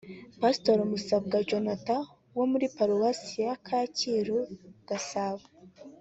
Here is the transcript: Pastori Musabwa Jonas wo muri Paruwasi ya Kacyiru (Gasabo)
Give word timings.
Pastori 0.41 0.83
Musabwa 0.91 1.37
Jonas 1.47 1.85
wo 2.37 2.45
muri 2.51 2.65
Paruwasi 2.75 3.37
ya 3.47 3.55
Kacyiru 3.65 4.39
(Gasabo) 4.87 5.45